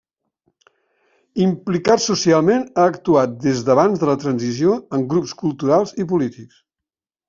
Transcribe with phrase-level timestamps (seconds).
[1.47, 6.63] Implicat socialment ha actuat des d'abans de la transició en grups culturals i polítics.